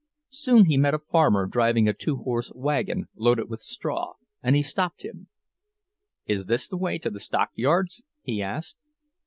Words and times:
Soon 0.31 0.65
he 0.65 0.77
met 0.79 0.95
a 0.95 0.97
farmer 0.97 1.45
driving 1.45 1.87
a 1.87 1.93
two 1.93 2.15
horse 2.23 2.51
wagon 2.55 3.05
loaded 3.15 3.51
with 3.51 3.61
straw, 3.61 4.13
and 4.41 4.55
he 4.55 4.63
stopped 4.63 5.03
him. 5.05 5.27
"Is 6.25 6.47
this 6.47 6.67
the 6.67 6.75
way 6.75 6.97
to 6.97 7.11
the 7.11 7.19
stockyards?" 7.19 8.01
he 8.23 8.41
asked. 8.41 8.77